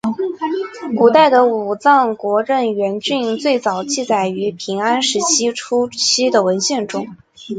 [0.97, 7.05] 古代的武藏国荏原郡最早记载于平安时代初期的文献中。